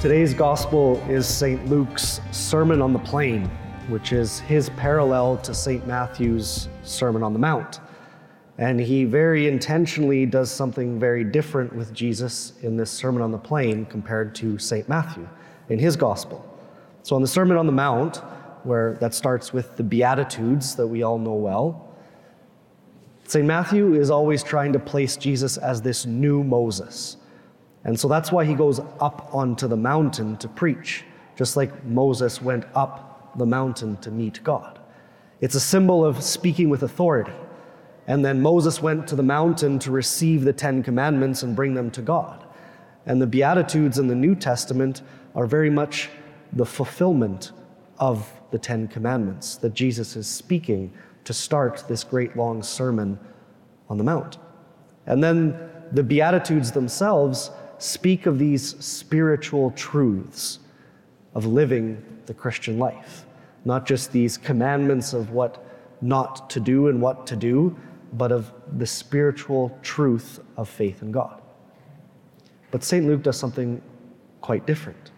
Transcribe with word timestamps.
Today's 0.00 0.32
gospel 0.32 1.04
is 1.08 1.26
St. 1.26 1.66
Luke's 1.66 2.20
Sermon 2.30 2.80
on 2.80 2.92
the 2.92 3.00
Plain, 3.00 3.46
which 3.88 4.12
is 4.12 4.38
his 4.38 4.70
parallel 4.70 5.38
to 5.38 5.52
St. 5.52 5.84
Matthew's 5.88 6.68
Sermon 6.84 7.24
on 7.24 7.32
the 7.32 7.38
Mount. 7.40 7.80
And 8.58 8.78
he 8.78 9.02
very 9.02 9.48
intentionally 9.48 10.24
does 10.24 10.52
something 10.52 11.00
very 11.00 11.24
different 11.24 11.74
with 11.74 11.92
Jesus 11.92 12.52
in 12.62 12.76
this 12.76 12.92
Sermon 12.92 13.22
on 13.22 13.32
the 13.32 13.38
Plain 13.38 13.86
compared 13.86 14.36
to 14.36 14.56
St. 14.56 14.88
Matthew 14.88 15.28
in 15.68 15.80
his 15.80 15.96
gospel. 15.96 16.48
So, 17.02 17.16
on 17.16 17.22
the 17.22 17.26
Sermon 17.26 17.56
on 17.56 17.66
the 17.66 17.72
Mount, 17.72 18.18
where 18.62 18.94
that 19.00 19.14
starts 19.14 19.52
with 19.52 19.76
the 19.76 19.82
Beatitudes 19.82 20.76
that 20.76 20.86
we 20.86 21.02
all 21.02 21.18
know 21.18 21.34
well, 21.34 21.92
St. 23.24 23.44
Matthew 23.44 23.94
is 23.94 24.10
always 24.10 24.44
trying 24.44 24.72
to 24.74 24.78
place 24.78 25.16
Jesus 25.16 25.56
as 25.56 25.82
this 25.82 26.06
new 26.06 26.44
Moses 26.44 27.16
and 27.84 27.98
so 27.98 28.08
that's 28.08 28.32
why 28.32 28.44
he 28.44 28.54
goes 28.54 28.80
up 29.00 29.30
onto 29.32 29.68
the 29.68 29.76
mountain 29.76 30.36
to 30.38 30.48
preach, 30.48 31.04
just 31.36 31.56
like 31.56 31.84
Moses 31.84 32.42
went 32.42 32.64
up 32.74 33.38
the 33.38 33.46
mountain 33.46 33.96
to 33.98 34.10
meet 34.10 34.42
God. 34.42 34.78
It's 35.40 35.54
a 35.54 35.60
symbol 35.60 36.04
of 36.04 36.22
speaking 36.22 36.68
with 36.68 36.82
authority. 36.82 37.32
And 38.06 38.24
then 38.24 38.40
Moses 38.40 38.82
went 38.82 39.06
to 39.08 39.16
the 39.16 39.22
mountain 39.22 39.78
to 39.80 39.90
receive 39.90 40.44
the 40.44 40.52
Ten 40.52 40.82
Commandments 40.82 41.42
and 41.42 41.54
bring 41.54 41.74
them 41.74 41.90
to 41.92 42.02
God. 42.02 42.44
And 43.06 43.22
the 43.22 43.26
Beatitudes 43.26 43.98
in 43.98 44.08
the 44.08 44.14
New 44.14 44.34
Testament 44.34 45.02
are 45.34 45.46
very 45.46 45.70
much 45.70 46.08
the 46.52 46.66
fulfillment 46.66 47.52
of 47.98 48.30
the 48.50 48.58
Ten 48.58 48.88
Commandments 48.88 49.56
that 49.56 49.74
Jesus 49.74 50.16
is 50.16 50.26
speaking 50.26 50.92
to 51.24 51.32
start 51.34 51.84
this 51.86 52.02
great 52.02 52.36
long 52.36 52.62
sermon 52.62 53.18
on 53.88 53.98
the 53.98 54.04
Mount. 54.04 54.38
And 55.06 55.22
then 55.22 55.58
the 55.92 56.02
Beatitudes 56.02 56.72
themselves 56.72 57.50
speak 57.78 58.26
of 58.26 58.38
these 58.38 58.76
spiritual 58.84 59.70
truths 59.72 60.58
of 61.34 61.46
living 61.46 62.02
the 62.26 62.34
Christian 62.34 62.78
life, 62.78 63.24
not 63.64 63.86
just 63.86 64.12
these 64.12 64.36
commandments 64.36 65.12
of 65.12 65.30
what 65.30 65.64
not 66.00 66.50
to 66.50 66.60
do 66.60 66.88
and 66.88 67.00
what 67.00 67.26
to 67.26 67.36
do, 67.36 67.76
but 68.14 68.32
of 68.32 68.52
the 68.78 68.86
spiritual 68.86 69.76
truth 69.82 70.40
of 70.56 70.68
faith 70.68 71.02
in 71.02 71.12
God. 71.12 71.40
But 72.70 72.82
St. 72.82 73.06
Luke 73.06 73.22
does 73.22 73.36
something 73.36 73.80
quite 74.40 74.66
different. 74.66 75.12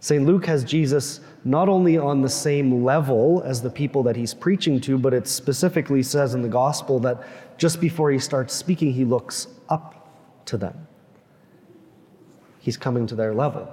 St. 0.00 0.24
Luke 0.24 0.46
has 0.46 0.64
Jesus 0.64 1.20
not 1.44 1.68
only 1.68 1.98
on 1.98 2.22
the 2.22 2.28
same 2.28 2.84
level 2.84 3.42
as 3.44 3.60
the 3.60 3.70
people 3.70 4.02
that 4.04 4.16
he's 4.16 4.32
preaching 4.32 4.80
to, 4.82 4.96
but 4.96 5.12
it 5.12 5.26
specifically 5.26 6.02
says 6.02 6.34
in 6.34 6.42
the 6.42 6.48
gospel 6.48 7.00
that 7.00 7.22
just 7.58 7.80
before 7.80 8.10
he 8.10 8.18
starts 8.18 8.54
speaking, 8.54 8.92
he 8.92 9.04
looks 9.04 9.48
up 9.68 10.08
to 10.46 10.56
them 10.56 10.87
he's 12.68 12.76
coming 12.76 13.06
to 13.06 13.14
their 13.14 13.32
level. 13.32 13.66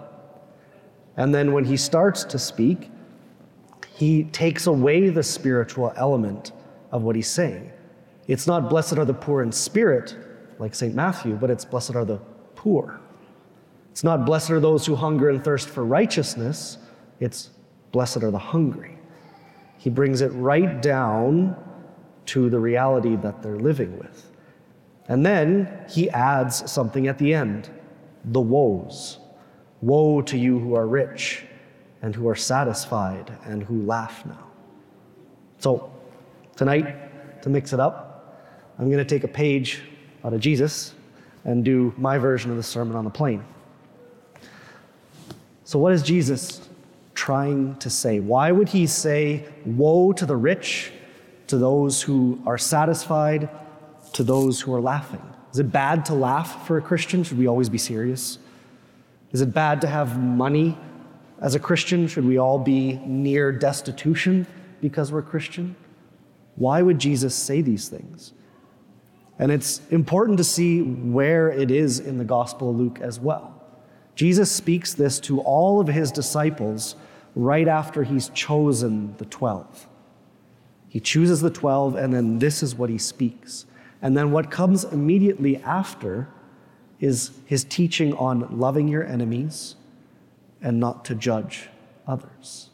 And 1.18 1.36
then 1.36 1.52
when 1.52 1.66
he 1.66 1.76
starts 1.76 2.24
to 2.24 2.40
speak, 2.40 2.90
he 3.94 4.24
takes 4.24 4.68
away 4.68 5.10
the 5.10 5.22
spiritual 5.22 5.92
element 5.98 6.54
of 6.94 7.04
what 7.04 7.18
he's 7.18 7.30
saying. 7.30 7.74
It's 8.30 8.48
not 8.48 8.70
blessed 8.70 8.98
are 8.98 9.04
the 9.04 9.14
poor 9.14 9.44
in 9.44 9.52
spirit, 9.52 10.16
like 10.60 10.74
St. 10.74 10.96
Matthew, 10.96 11.36
but 11.36 11.50
it's 11.50 11.66
blessed 11.66 11.96
are 11.96 12.06
the 12.06 12.22
poor. 12.56 13.02
It's 13.92 14.06
not 14.06 14.26
blessed 14.26 14.52
are 14.52 14.62
those 14.62 14.86
who 14.86 14.96
hunger 14.96 15.30
and 15.30 15.44
thirst 15.44 15.68
for 15.68 15.84
righteousness, 15.84 16.78
it's 17.20 17.50
blessed 17.92 18.24
are 18.24 18.32
the 18.32 18.38
hungry. 18.38 18.98
He 19.78 19.90
brings 19.90 20.22
it 20.22 20.30
right 20.30 20.82
down 20.82 21.58
to 22.28 22.50
the 22.50 22.60
reality 22.60 23.18
that 23.18 23.44
they're 23.44 23.60
living 23.60 24.00
with. 24.00 24.32
And 25.10 25.26
then 25.26 25.86
he 25.90 26.10
adds 26.12 26.72
something 26.72 27.08
at 27.08 27.18
the 27.18 27.34
end 27.34 27.70
the 28.26 28.42
woes. 28.42 29.20
Woe 29.82 30.22
to 30.24 30.38
you 30.38 30.60
who 30.60 30.76
are 30.76 30.88
rich 30.88 31.46
and 32.02 32.16
who 32.16 32.28
are 32.28 32.36
satisfied 32.36 33.32
and 33.46 33.64
who 33.64 33.86
laugh 33.86 34.26
now. 34.26 34.48
So, 35.60 35.92
tonight, 36.56 37.42
to 37.42 37.50
mix 37.50 37.74
it 37.74 37.80
up, 37.80 38.46
I'm 38.78 38.86
going 38.86 38.98
to 38.98 39.06
take 39.06 39.24
a 39.24 39.28
page 39.28 39.82
out 40.24 40.34
of 40.34 40.40
Jesus 40.40 40.94
and 41.46 41.64
do 41.64 41.94
my 41.98 42.18
version 42.18 42.52
of 42.52 42.58
the 42.58 42.64
Sermon 42.64 42.96
on 42.96 43.04
the 43.04 43.10
Plain. 43.10 43.44
So, 45.64 45.80
what 45.80 45.94
is 45.94 46.04
Jesus 46.04 46.68
trying 47.14 47.76
to 47.78 47.90
say? 47.90 48.20
Why 48.20 48.52
would 48.52 48.70
he 48.70 48.88
say, 48.88 49.46
Woe 49.66 50.14
to 50.14 50.26
the 50.26 50.36
rich, 50.36 50.92
to 51.48 51.58
those 51.58 52.02
who 52.02 52.42
are 52.46 52.58
satisfied, 52.58 53.50
to 54.14 54.24
those 54.24 54.62
who 54.62 54.74
are 54.74 54.82
laughing? 54.82 55.24
Is 55.56 55.60
it 55.60 55.72
bad 55.72 56.04
to 56.08 56.14
laugh 56.14 56.68
for 56.68 56.78
a 56.78 56.82
Christian? 56.82 57.24
Should 57.24 57.38
we 57.38 57.48
always 57.48 57.70
be 57.70 57.78
serious? 57.78 58.40
Is 59.32 59.40
it 59.40 59.54
bad 59.54 59.80
to 59.80 59.88
have 59.88 60.22
money 60.22 60.78
as 61.40 61.56
a 61.56 61.60
Christian? 61.60 62.10
Should 62.10 62.26
we 62.26 62.38
all 62.38 62.60
be 62.60 62.96
near 63.06 63.54
destitution 63.54 64.48
because 64.82 65.14
we're 65.14 65.22
Christian? 65.22 65.78
Why 66.58 66.82
would 66.82 67.00
Jesus 67.00 67.34
say 67.34 67.62
these 67.62 67.88
things? 67.88 68.34
And 69.40 69.50
it's 69.50 69.80
important 69.92 70.40
to 70.40 70.44
see 70.44 70.82
where 70.82 71.50
it 71.50 71.72
is 71.72 72.02
in 72.02 72.18
the 72.18 72.26
Gospel 72.26 72.72
of 72.72 72.76
Luke 72.76 73.00
as 73.00 73.18
well. 73.18 73.64
Jesus 74.14 74.52
speaks 74.52 74.94
this 74.94 75.22
to 75.22 75.40
all 75.40 75.80
of 75.80 75.88
his 75.88 76.12
disciples 76.12 76.98
right 77.34 77.70
after 77.70 78.04
he's 78.04 78.28
chosen 78.28 79.16
the 79.20 79.26
12. 79.28 79.88
He 80.90 81.00
chooses 81.00 81.40
the 81.40 81.50
12, 81.50 81.96
and 81.96 82.14
then 82.14 82.40
this 82.40 82.62
is 82.62 82.76
what 82.76 82.90
he 82.90 82.98
speaks. 82.98 83.66
And 84.06 84.16
then 84.16 84.30
what 84.30 84.52
comes 84.52 84.84
immediately 84.84 85.58
after 85.58 86.28
is 87.00 87.32
his 87.46 87.64
teaching 87.64 88.14
on 88.14 88.60
loving 88.60 88.88
your 88.88 89.04
enemies 89.04 89.78
and 90.62 90.80
not 90.80 91.06
to 91.06 91.16
judge 91.16 91.70
others. 92.06 92.70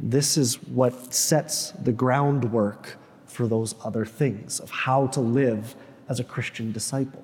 This 0.00 0.36
is 0.36 0.60
what 0.64 1.14
sets 1.14 1.70
the 1.70 1.92
groundwork 1.92 2.96
for 3.26 3.46
those 3.46 3.76
other 3.84 4.04
things 4.04 4.58
of 4.58 4.70
how 4.70 5.06
to 5.06 5.20
live 5.20 5.76
as 6.08 6.18
a 6.18 6.24
Christian 6.24 6.72
disciple. 6.72 7.22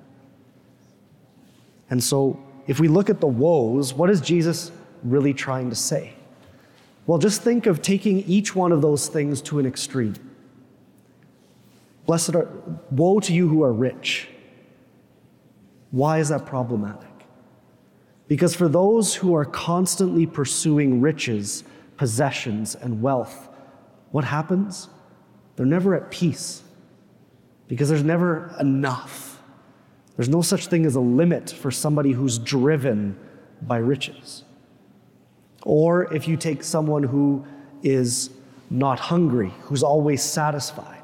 And 1.89 2.01
so, 2.01 2.41
if 2.65 2.79
we 2.79 2.87
look 2.87 3.09
at 3.09 3.19
the 3.19 3.27
woes, 3.27 3.93
what 3.93 4.09
is 4.09 4.21
Jesus 4.21 4.71
really 5.03 5.33
trying 5.33 5.69
to 5.69 5.75
say? 5.75 6.13
Well, 7.07 7.19
just 7.19 7.41
think 7.41 7.65
of 7.65 7.81
taking 7.81 8.19
each 8.19 8.55
one 8.55 8.71
of 8.71 8.81
those 8.81 9.09
things 9.09 9.41
to 9.41 9.59
an 9.59 9.65
extreme. 9.65 10.15
Blessed 12.05 12.35
are, 12.35 12.49
woe 12.91 13.19
to 13.21 13.33
you 13.33 13.47
who 13.47 13.63
are 13.63 13.73
rich. 13.73 14.27
Why 15.91 16.19
is 16.19 16.29
that 16.29 16.45
problematic? 16.45 17.09
Because 18.27 18.55
for 18.55 18.67
those 18.67 19.15
who 19.15 19.35
are 19.35 19.45
constantly 19.45 20.25
pursuing 20.25 21.01
riches, 21.01 21.63
possessions, 21.97 22.75
and 22.75 23.01
wealth, 23.01 23.49
what 24.11 24.23
happens? 24.23 24.89
They're 25.55 25.65
never 25.65 25.95
at 25.95 26.09
peace 26.09 26.63
because 27.67 27.89
there's 27.89 28.03
never 28.03 28.55
enough. 28.59 29.41
There's 30.15 30.29
no 30.29 30.41
such 30.41 30.67
thing 30.67 30.85
as 30.85 30.95
a 30.95 30.99
limit 30.99 31.49
for 31.49 31.71
somebody 31.71 32.11
who's 32.11 32.37
driven 32.37 33.17
by 33.61 33.77
riches. 33.77 34.43
Or 35.63 36.13
if 36.13 36.27
you 36.27 36.37
take 36.37 36.63
someone 36.63 37.03
who 37.03 37.45
is 37.81 38.29
not 38.69 38.99
hungry, 38.99 39.53
who's 39.61 39.83
always 39.83 40.21
satisfied, 40.21 41.02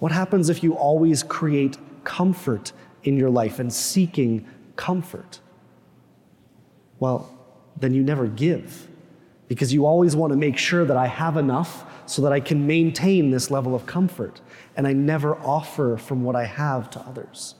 what 0.00 0.12
happens 0.12 0.48
if 0.48 0.62
you 0.62 0.74
always 0.74 1.22
create 1.22 1.78
comfort 2.04 2.72
in 3.04 3.16
your 3.16 3.30
life 3.30 3.58
and 3.58 3.72
seeking 3.72 4.46
comfort? 4.74 5.40
Well, 6.98 7.32
then 7.78 7.94
you 7.94 8.02
never 8.02 8.26
give 8.26 8.88
because 9.46 9.72
you 9.72 9.86
always 9.86 10.16
want 10.16 10.32
to 10.32 10.36
make 10.36 10.56
sure 10.56 10.84
that 10.84 10.96
I 10.96 11.06
have 11.06 11.36
enough 11.36 11.84
so 12.06 12.22
that 12.22 12.32
I 12.32 12.40
can 12.40 12.66
maintain 12.66 13.30
this 13.30 13.50
level 13.50 13.74
of 13.74 13.86
comfort 13.86 14.40
and 14.76 14.86
I 14.86 14.92
never 14.92 15.36
offer 15.36 15.96
from 15.96 16.24
what 16.24 16.34
I 16.34 16.44
have 16.44 16.90
to 16.90 17.00
others. 17.00 17.54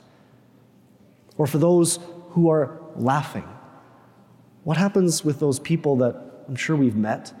Or 1.37 1.47
for 1.47 1.57
those 1.57 1.99
who 2.29 2.49
are 2.49 2.79
laughing, 2.95 3.47
what 4.63 4.77
happens 4.77 5.23
with 5.23 5.39
those 5.39 5.59
people 5.59 5.95
that 5.97 6.43
I'm 6.47 6.55
sure 6.55 6.75
we've 6.75 6.95
met 6.95 7.33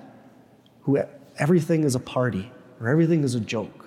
who 0.81 0.99
everything 1.37 1.83
is 1.83 1.95
a 1.95 1.99
party 1.99 2.51
or 2.79 2.87
everything 2.87 3.23
is 3.23 3.35
a 3.35 3.39
joke? 3.39 3.80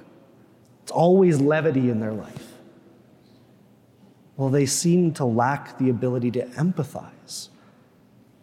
It's 0.85 0.93
always 0.93 1.41
levity 1.41 1.89
in 1.89 1.99
their 1.99 2.13
life. 2.13 2.53
Well, 4.37 4.51
they 4.51 4.67
seem 4.67 5.15
to 5.15 5.25
lack 5.25 5.79
the 5.79 5.89
ability 5.89 6.31
to 6.33 6.45
empathize. 6.45 7.49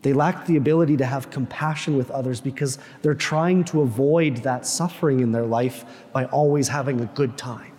They 0.02 0.14
lack 0.14 0.48
the 0.48 0.58
ability 0.58 0.98
to 0.98 1.06
have 1.06 1.30
compassion 1.30 1.98
with 1.98 2.10
others 2.10 2.42
because 2.42 2.80
they're 3.04 3.14
trying 3.14 3.64
to 3.66 3.82
avoid 3.82 4.38
that 4.38 4.66
suffering 4.66 5.20
in 5.20 5.32
their 5.32 5.46
life 5.46 5.86
by 6.12 6.26
always 6.26 6.68
having 6.68 7.00
a 7.00 7.06
good 7.06 7.38
time. 7.38 7.74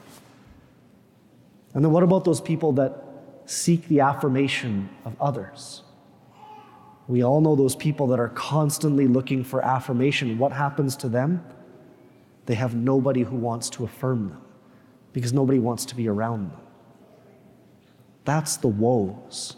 And 1.75 1.85
then 1.85 1.91
what 1.91 2.05
about 2.05 2.25
those 2.25 2.41
people 2.41 2.70
that 2.75 3.03
seek 3.47 3.88
the 3.88 3.99
affirmation 3.99 4.91
of 5.05 5.20
others? 5.20 5.82
We 7.08 7.25
all 7.25 7.41
know 7.41 7.56
those 7.56 7.75
people 7.75 8.06
that 8.08 8.20
are 8.20 8.29
constantly 8.29 9.08
looking 9.08 9.43
for 9.43 9.61
affirmation. 9.61 10.38
What 10.38 10.53
happens 10.53 10.94
to 10.99 11.08
them? 11.08 11.44
They 12.47 12.55
have 12.55 12.76
nobody 12.76 13.23
who 13.23 13.35
wants 13.35 13.69
to 13.70 13.85
affirm 13.85 14.29
them 14.29 14.43
because 15.12 15.32
nobody 15.32 15.59
wants 15.59 15.85
to 15.87 15.94
be 15.94 16.09
around 16.09 16.50
them. 16.50 16.61
That's 18.25 18.56
the 18.56 18.69
woes. 18.69 19.56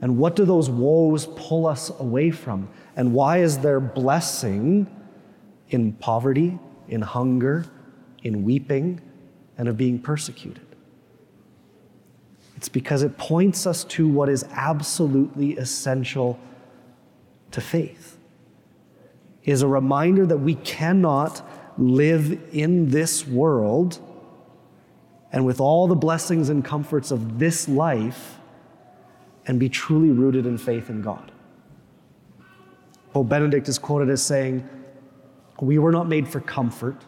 And 0.00 0.18
what 0.18 0.36
do 0.36 0.44
those 0.44 0.68
woes 0.68 1.26
pull 1.36 1.66
us 1.66 1.90
away 1.98 2.30
from? 2.30 2.68
And 2.96 3.14
why 3.14 3.38
is 3.38 3.58
there 3.58 3.80
blessing 3.80 4.86
in 5.70 5.92
poverty, 5.94 6.58
in 6.88 7.00
hunger, 7.00 7.64
in 8.22 8.44
weeping, 8.44 9.00
and 9.56 9.68
of 9.68 9.76
being 9.76 9.98
persecuted? 9.98 10.66
It's 12.56 12.68
because 12.68 13.02
it 13.02 13.16
points 13.16 13.66
us 13.66 13.84
to 13.84 14.08
what 14.08 14.28
is 14.28 14.44
absolutely 14.52 15.56
essential 15.56 16.38
to 17.50 17.60
faith. 17.60 18.18
Is 19.44 19.62
a 19.62 19.68
reminder 19.68 20.26
that 20.26 20.38
we 20.38 20.54
cannot 20.54 21.46
live 21.78 22.54
in 22.54 22.90
this 22.90 23.26
world 23.26 23.98
and 25.34 25.44
with 25.44 25.60
all 25.60 25.88
the 25.88 25.96
blessings 25.96 26.48
and 26.48 26.64
comforts 26.64 27.10
of 27.10 27.40
this 27.40 27.68
life 27.68 28.38
and 29.48 29.58
be 29.58 29.68
truly 29.68 30.10
rooted 30.10 30.46
in 30.46 30.56
faith 30.56 30.88
in 30.88 31.02
God. 31.02 31.32
Pope 33.12 33.28
Benedict 33.28 33.68
is 33.68 33.76
quoted 33.76 34.10
as 34.10 34.22
saying, 34.22 34.66
We 35.60 35.78
were 35.78 35.90
not 35.90 36.06
made 36.06 36.28
for 36.28 36.40
comfort, 36.40 37.04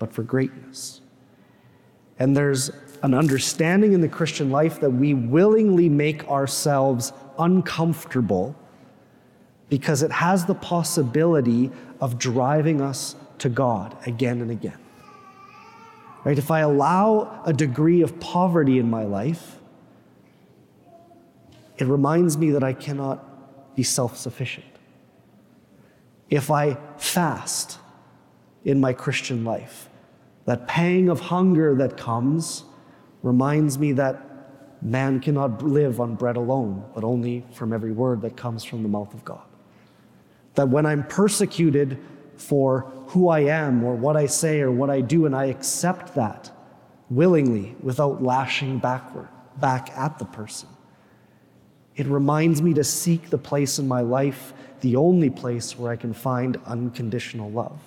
but 0.00 0.12
for 0.12 0.24
greatness. 0.24 1.02
And 2.18 2.36
there's 2.36 2.72
an 3.04 3.14
understanding 3.14 3.92
in 3.92 4.00
the 4.00 4.08
Christian 4.08 4.50
life 4.50 4.80
that 4.80 4.90
we 4.90 5.14
willingly 5.14 5.88
make 5.88 6.28
ourselves 6.28 7.12
uncomfortable 7.38 8.56
because 9.68 10.02
it 10.02 10.10
has 10.10 10.46
the 10.46 10.54
possibility 10.56 11.70
of 12.00 12.18
driving 12.18 12.80
us 12.80 13.14
to 13.38 13.48
God 13.48 13.96
again 14.04 14.40
and 14.40 14.50
again. 14.50 14.78
Right? 16.26 16.38
If 16.38 16.50
I 16.50 16.58
allow 16.58 17.40
a 17.46 17.52
degree 17.52 18.02
of 18.02 18.18
poverty 18.18 18.80
in 18.80 18.90
my 18.90 19.04
life, 19.04 19.60
it 21.78 21.86
reminds 21.86 22.36
me 22.36 22.50
that 22.50 22.64
I 22.64 22.72
cannot 22.72 23.76
be 23.76 23.84
self 23.84 24.16
sufficient. 24.16 24.66
If 26.28 26.50
I 26.50 26.78
fast 26.96 27.78
in 28.64 28.80
my 28.80 28.92
Christian 28.92 29.44
life, 29.44 29.88
that 30.46 30.66
pang 30.66 31.08
of 31.08 31.20
hunger 31.20 31.76
that 31.76 31.96
comes 31.96 32.64
reminds 33.22 33.78
me 33.78 33.92
that 33.92 34.82
man 34.82 35.20
cannot 35.20 35.62
live 35.62 36.00
on 36.00 36.16
bread 36.16 36.36
alone, 36.36 36.84
but 36.92 37.04
only 37.04 37.44
from 37.52 37.72
every 37.72 37.92
word 37.92 38.20
that 38.22 38.36
comes 38.36 38.64
from 38.64 38.82
the 38.82 38.88
mouth 38.88 39.14
of 39.14 39.24
God. 39.24 39.46
That 40.56 40.70
when 40.70 40.86
I'm 40.86 41.04
persecuted 41.04 42.00
for 42.36 42.92
who 43.08 43.28
I 43.28 43.40
am 43.40 43.84
or 43.84 43.94
what 43.94 44.16
I 44.16 44.26
say 44.26 44.60
or 44.60 44.70
what 44.70 44.90
I 44.90 45.00
do, 45.00 45.26
and 45.26 45.34
I 45.34 45.46
accept 45.46 46.14
that 46.14 46.50
willingly 47.08 47.76
without 47.80 48.22
lashing 48.22 48.78
backward, 48.78 49.28
back 49.58 49.90
at 49.96 50.18
the 50.18 50.24
person. 50.24 50.68
It 51.94 52.06
reminds 52.06 52.60
me 52.60 52.74
to 52.74 52.84
seek 52.84 53.30
the 53.30 53.38
place 53.38 53.78
in 53.78 53.88
my 53.88 54.02
life, 54.02 54.52
the 54.80 54.96
only 54.96 55.30
place 55.30 55.78
where 55.78 55.90
I 55.90 55.96
can 55.96 56.12
find 56.12 56.58
unconditional 56.66 57.50
love. 57.50 57.80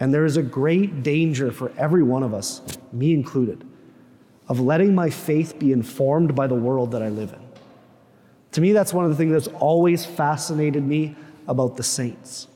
And 0.00 0.12
there 0.12 0.24
is 0.24 0.36
a 0.36 0.42
great 0.42 1.02
danger 1.02 1.52
for 1.52 1.72
every 1.76 2.02
one 2.02 2.22
of 2.22 2.32
us, 2.34 2.62
me 2.92 3.12
included, 3.12 3.64
of 4.48 4.60
letting 4.60 4.94
my 4.94 5.10
faith 5.10 5.58
be 5.58 5.72
informed 5.72 6.34
by 6.34 6.46
the 6.46 6.54
world 6.54 6.92
that 6.92 7.02
I 7.02 7.08
live 7.08 7.32
in. 7.32 7.40
To 8.52 8.60
me, 8.60 8.72
that's 8.72 8.92
one 8.92 9.04
of 9.04 9.10
the 9.10 9.16
things 9.16 9.32
that's 9.32 9.48
always 9.60 10.06
fascinated 10.06 10.84
me 10.84 11.16
about 11.46 11.76
the 11.76 11.82
saints. 11.82 12.48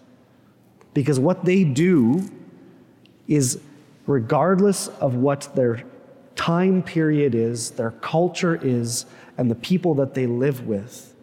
Because 0.95 1.21
what 1.21 1.45
they 1.45 1.65
do 1.65 2.29
is, 3.27 3.61
regardless 4.07 4.89
of 4.89 5.15
what 5.15 5.55
their 5.55 5.85
time 6.35 6.83
period 6.83 7.35
is, 7.35 7.73
their 7.73 7.91
culture 7.91 8.59
is, 8.63 9.07
and 9.37 9.51
the 9.51 9.55
people 9.57 9.95
that 9.95 10.15
they 10.15 10.27
live 10.27 10.67
with, 10.67 11.15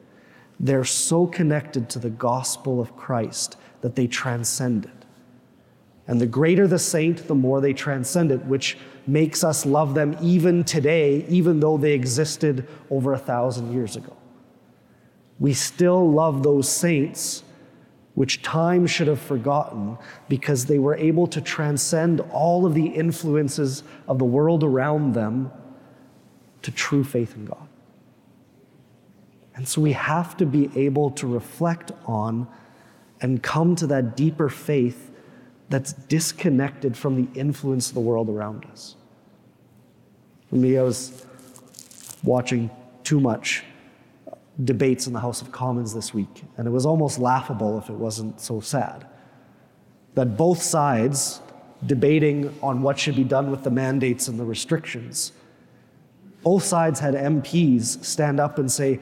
they're 0.60 0.86
so 0.86 1.26
connected 1.26 1.90
to 1.90 2.00
the 2.00 2.10
gospel 2.10 2.80
of 2.80 2.96
Christ 2.96 3.58
that 3.82 3.96
they 3.96 4.08
transcend 4.08 4.86
it. 4.86 4.92
And 6.08 6.22
the 6.22 6.28
greater 6.28 6.68
the 6.68 6.80
saint, 6.80 7.28
the 7.28 7.36
more 7.36 7.60
they 7.60 7.74
transcend 7.74 8.32
it, 8.32 8.46
which 8.46 8.78
makes 9.08 9.44
us 9.44 9.66
love 9.66 9.96
them 9.96 10.16
even 10.22 10.64
today, 10.64 11.26
even 11.28 11.60
though 11.60 11.78
they 11.78 11.94
existed 11.94 12.68
over 12.90 13.14
a 13.14 13.18
thousand 13.18 13.74
years 13.74 13.96
ago. 13.96 14.16
We 15.40 15.54
still 15.54 16.10
love 16.10 16.44
those 16.44 16.70
saints 16.70 17.44
which 18.16 18.42
time 18.42 18.88
should 18.88 19.08
have 19.08 19.20
forgotten 19.20 19.98
because 20.30 20.66
they 20.66 20.80
were 20.80 20.96
able 20.96 21.28
to 21.28 21.42
transcend 21.42 22.22
all 22.32 22.66
of 22.66 22.74
the 22.74 22.88
influences 22.88 23.84
of 24.08 24.18
the 24.20 24.26
world 24.26 24.64
around 24.64 25.14
them 25.14 25.52
to 26.62 26.72
true 26.72 27.04
faith 27.04 27.36
in 27.36 27.46
God. 27.46 27.68
And 29.54 29.68
so 29.68 29.82
we 29.82 29.92
have 29.92 30.36
to 30.38 30.46
be 30.46 30.70
able 30.76 31.12
to 31.12 31.28
reflect 31.28 31.92
on 32.06 32.48
and 33.22 33.44
come 33.44 33.76
to 33.78 33.88
that 33.88 34.18
deeper 34.18 34.50
faith 34.50 35.12
that's 35.70 35.94
disconnected 35.94 36.98
from 36.98 37.16
the 37.16 37.40
influence 37.40 37.90
of 37.90 37.96
the 37.96 38.02
world 38.02 38.30
around 38.30 38.66
us. 38.72 38.96
For 40.50 40.56
me, 40.56 40.78
I 40.78 40.84
was 40.84 41.26
watching 42.24 42.70
too 43.04 43.20
much 43.20 43.64
debates 44.64 45.08
in 45.08 45.14
the 45.14 45.20
House 45.20 45.42
of 45.42 45.52
Commons 45.52 45.94
this 45.94 46.14
week, 46.14 46.44
and 46.58 46.68
it 46.68 46.72
was 46.72 46.86
almost 46.86 47.20
laughable 47.20 47.78
if 47.78 47.90
it 47.90 47.96
wasn't 47.96 48.40
so 48.40 48.60
sad. 48.60 49.06
That 50.14 50.38
both 50.38 50.62
sides, 50.62 51.42
debating 51.86 52.58
on 52.64 52.82
what 52.82 52.98
should 52.98 53.16
be 53.16 53.26
done 53.26 53.52
with 53.52 53.64
the 53.64 53.72
mandates 53.72 54.28
and 54.28 54.40
the 54.40 54.46
restrictions, 54.46 55.34
both 56.42 56.64
sides 56.64 57.00
had 57.00 57.16
MPs 57.16 58.04
stand 58.06 58.40
up 58.40 58.60
and 58.60 58.72
say, 58.72 59.00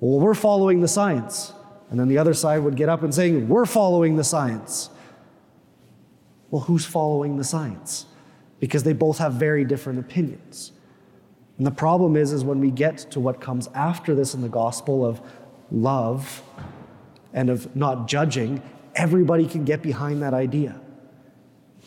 Well, 0.00 0.18
we're 0.18 0.34
following 0.34 0.80
the 0.80 0.88
science. 0.88 1.52
And 1.90 1.98
then 1.98 2.08
the 2.08 2.18
other 2.18 2.34
side 2.34 2.58
would 2.58 2.74
get 2.74 2.88
up 2.88 3.02
and 3.02 3.14
say, 3.14 3.36
We're 3.36 3.66
following 3.66 4.16
the 4.16 4.24
science. 4.24 4.90
Well, 6.50 6.62
who's 6.62 6.86
following 6.86 7.36
the 7.36 7.44
science? 7.44 8.06
Because 8.58 8.82
they 8.82 8.92
both 8.92 9.18
have 9.18 9.34
very 9.34 9.64
different 9.64 9.98
opinions. 9.98 10.72
And 11.58 11.66
the 11.66 11.72
problem 11.72 12.16
is, 12.16 12.32
is 12.32 12.44
when 12.44 12.60
we 12.60 12.70
get 12.70 12.98
to 13.10 13.20
what 13.20 13.40
comes 13.40 13.68
after 13.74 14.14
this 14.14 14.32
in 14.34 14.40
the 14.40 14.48
gospel 14.48 15.04
of 15.04 15.20
love 15.70 16.42
and 17.34 17.50
of 17.50 17.74
not 17.74 18.06
judging, 18.08 18.62
everybody 18.94 19.46
can 19.46 19.64
get 19.64 19.82
behind 19.82 20.22
that 20.22 20.34
idea. 20.34 20.80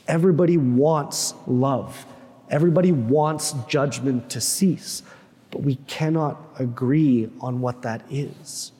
Everybody 0.07 0.57
wants 0.57 1.33
love. 1.47 2.05
Everybody 2.49 2.91
wants 2.91 3.53
judgment 3.67 4.29
to 4.31 4.41
cease. 4.41 5.03
But 5.51 5.63
we 5.63 5.75
cannot 5.75 6.37
agree 6.59 7.29
on 7.39 7.61
what 7.61 7.81
that 7.83 8.03
is 8.09 8.73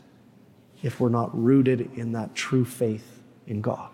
if 0.84 1.00
we're 1.00 1.10
not 1.10 1.30
rooted 1.38 1.98
in 1.98 2.12
that 2.14 2.36
true 2.36 2.66
faith 2.66 3.22
in 3.48 3.62
God 3.62 3.90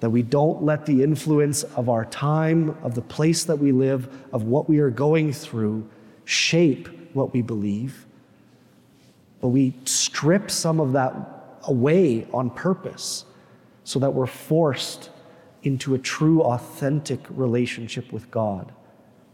that 0.00 0.10
we 0.10 0.22
don't 0.22 0.62
let 0.62 0.86
the 0.86 1.02
influence 1.02 1.62
of 1.62 1.88
our 1.88 2.06
time, 2.06 2.76
of 2.82 2.94
the 2.94 3.02
place 3.02 3.44
that 3.44 3.56
we 3.56 3.70
live, 3.70 4.08
of 4.32 4.44
what 4.44 4.68
we 4.68 4.78
are 4.78 4.90
going 4.90 5.32
through 5.32 5.88
shape 6.24 6.88
what 7.12 7.32
we 7.32 7.42
believe, 7.42 8.06
but 9.40 9.48
we 9.48 9.74
strip 9.84 10.50
some 10.50 10.80
of 10.80 10.92
that 10.92 11.12
away 11.64 12.26
on 12.32 12.50
purpose 12.50 13.24
so 13.84 13.98
that 13.98 14.10
we're 14.10 14.26
forced 14.26 15.10
into 15.62 15.94
a 15.94 15.98
true, 15.98 16.42
authentic 16.42 17.20
relationship 17.30 18.12
with 18.12 18.30
God 18.30 18.72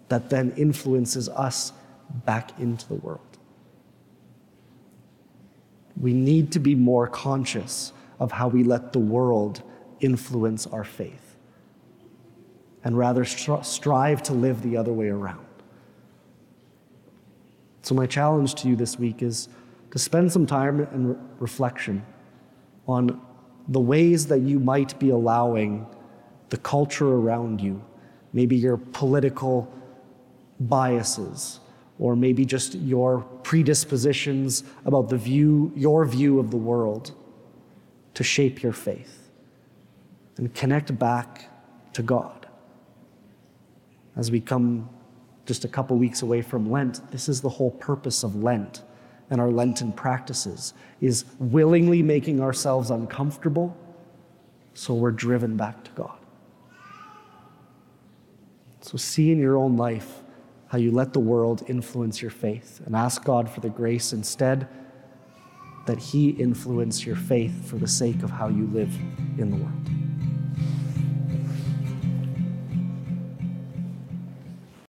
that 0.08 0.30
then 0.30 0.52
influences 0.56 1.28
us 1.28 1.72
back 2.24 2.58
into 2.58 2.86
the 2.88 2.94
world. 2.94 3.20
We 6.00 6.12
need 6.12 6.52
to 6.52 6.58
be 6.58 6.74
more 6.74 7.06
conscious 7.06 7.92
of 8.18 8.32
how 8.32 8.48
we 8.48 8.64
let 8.64 8.92
the 8.92 8.98
world 8.98 9.62
influence 10.00 10.66
our 10.66 10.84
faith 10.84 11.36
and 12.84 12.96
rather 12.96 13.24
strive 13.24 14.22
to 14.22 14.32
live 14.32 14.62
the 14.62 14.76
other 14.76 14.92
way 14.92 15.08
around. 15.08 15.44
So, 17.82 17.94
my 17.94 18.06
challenge 18.06 18.54
to 18.56 18.68
you 18.68 18.76
this 18.76 18.98
week 18.98 19.22
is 19.22 19.48
to 19.90 19.98
spend 19.98 20.30
some 20.32 20.46
time 20.46 20.80
and 20.80 21.10
re- 21.10 21.16
reflection 21.38 22.04
on 22.86 23.20
the 23.68 23.80
ways 23.80 24.26
that 24.28 24.40
you 24.40 24.60
might 24.60 24.98
be 24.98 25.10
allowing 25.10 25.86
the 26.50 26.56
culture 26.58 27.08
around 27.08 27.60
you, 27.60 27.84
maybe 28.32 28.56
your 28.56 28.76
political 28.76 29.72
biases, 30.60 31.60
or 31.98 32.14
maybe 32.14 32.44
just 32.44 32.74
your 32.74 33.20
predispositions 33.42 34.62
about 34.84 35.08
the 35.08 35.16
view, 35.16 35.72
your 35.74 36.04
view 36.04 36.38
of 36.38 36.50
the 36.50 36.56
world, 36.56 37.12
to 38.14 38.22
shape 38.22 38.62
your 38.62 38.72
faith 38.72 39.25
and 40.36 40.52
connect 40.54 40.96
back 40.98 41.50
to 41.92 42.02
God. 42.02 42.46
As 44.16 44.30
we 44.30 44.40
come 44.40 44.88
just 45.44 45.64
a 45.64 45.68
couple 45.68 45.96
weeks 45.96 46.22
away 46.22 46.42
from 46.42 46.70
Lent, 46.70 47.10
this 47.10 47.28
is 47.28 47.40
the 47.40 47.48
whole 47.48 47.70
purpose 47.70 48.22
of 48.22 48.36
Lent 48.36 48.82
and 49.30 49.40
our 49.40 49.50
Lenten 49.50 49.92
practices 49.92 50.74
is 51.00 51.24
willingly 51.38 52.02
making 52.02 52.40
ourselves 52.40 52.90
uncomfortable 52.90 53.76
so 54.74 54.94
we're 54.94 55.10
driven 55.10 55.56
back 55.56 55.82
to 55.84 55.90
God. 55.92 56.18
So 58.82 58.96
see 58.96 59.32
in 59.32 59.38
your 59.38 59.56
own 59.56 59.76
life 59.76 60.22
how 60.68 60.78
you 60.78 60.92
let 60.92 61.12
the 61.12 61.20
world 61.20 61.62
influence 61.68 62.20
your 62.20 62.30
faith, 62.30 62.80
and 62.84 62.94
ask 62.94 63.24
God 63.24 63.48
for 63.48 63.60
the 63.60 63.68
grace 63.68 64.12
instead 64.12 64.68
that 65.86 65.98
He 65.98 66.30
influence 66.30 67.06
your 67.06 67.16
faith 67.16 67.68
for 67.68 67.76
the 67.76 67.86
sake 67.86 68.22
of 68.22 68.30
how 68.30 68.48
you 68.48 68.66
live 68.66 68.94
in 69.38 69.50
the 69.50 69.56
world. 69.56 70.05